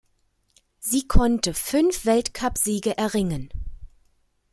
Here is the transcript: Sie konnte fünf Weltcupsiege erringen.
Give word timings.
Sie 0.79 1.07
konnte 1.07 1.53
fünf 1.53 2.07
Weltcupsiege 2.07 2.97
erringen. 2.97 3.49